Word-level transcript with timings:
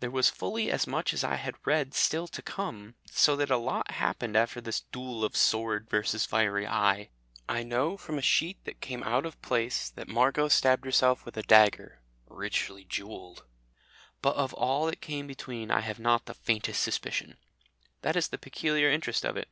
There 0.00 0.10
was 0.10 0.28
fully 0.30 0.68
as 0.68 0.88
much 0.88 1.14
as 1.14 1.22
I 1.22 1.36
had 1.36 1.54
read 1.64 1.94
still 1.94 2.26
to 2.26 2.42
come, 2.42 2.96
so 3.08 3.36
that 3.36 3.52
a 3.52 3.56
lot 3.56 3.92
happened 3.92 4.34
after 4.34 4.60
this 4.60 4.80
duel 4.90 5.24
of 5.24 5.36
Sword 5.36 5.88
v. 5.88 6.00
Fiery 6.02 6.66
Eye. 6.66 7.10
I 7.48 7.62
know 7.62 7.96
from 7.96 8.18
a 8.18 8.20
sheet 8.20 8.58
that 8.64 8.80
came 8.80 9.04
out 9.04 9.24
of 9.24 9.40
place 9.42 9.88
that 9.90 10.08
Margot 10.08 10.48
stabbed 10.48 10.84
herself 10.84 11.24
with 11.24 11.36
a 11.36 11.44
dagger 11.44 12.00
("richly 12.26 12.84
jewelled"), 12.84 13.44
but 14.22 14.34
of 14.34 14.52
all 14.54 14.86
that 14.86 15.00
came 15.00 15.28
between 15.28 15.70
I 15.70 15.82
have 15.82 16.00
not 16.00 16.26
the 16.26 16.34
faintest 16.34 16.82
suspicion. 16.82 17.36
That 18.02 18.16
is 18.16 18.26
the 18.26 18.38
peculiar 18.38 18.90
interest 18.90 19.24
of 19.24 19.36
it. 19.36 19.48